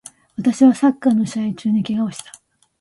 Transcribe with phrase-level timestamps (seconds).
[0.35, 2.31] 私はサッカーの試合中に怪我をした